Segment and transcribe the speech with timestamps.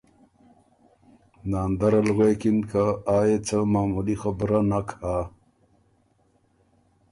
[1.49, 2.83] ناندر ال غوېکِن ”که
[3.17, 5.17] آ يې څه معمولي خبُره نک هۀ